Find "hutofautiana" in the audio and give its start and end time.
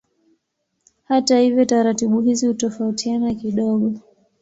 2.47-3.33